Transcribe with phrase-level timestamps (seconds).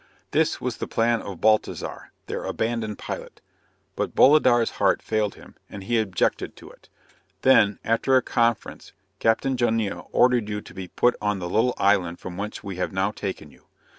[0.31, 3.39] This was the plan of Baltizar, their abandoned pilot;
[3.95, 6.89] but Bolidar's heart failed him, and he objected to it;
[7.43, 12.17] then, after a conference, Captain Jonnia ordered you to be put on the little island
[12.17, 13.67] from whence we have now taken you.